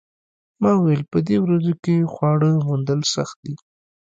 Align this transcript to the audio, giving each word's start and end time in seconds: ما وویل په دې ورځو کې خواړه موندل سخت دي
ما 0.61 0.71
وویل 0.75 1.03
په 1.11 1.17
دې 1.27 1.37
ورځو 1.41 1.73
کې 1.83 2.09
خواړه 2.13 2.49
موندل 2.67 2.99
سخت 3.15 3.37
دي 3.45 3.55